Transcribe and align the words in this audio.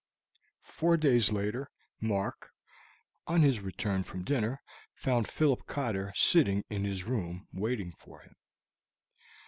Four 0.63 0.97
days 0.97 1.31
later 1.31 1.69
Mark, 1.99 2.49
on 3.27 3.43
his 3.43 3.59
return 3.59 4.01
from 4.01 4.23
dinner, 4.23 4.59
found 4.95 5.27
Philip 5.27 5.67
Cotter 5.67 6.11
sitting 6.15 6.63
in 6.71 6.85
his 6.85 7.03
room 7.03 7.47
waiting 7.53 7.93
for 7.99 8.21
him. 8.21 8.33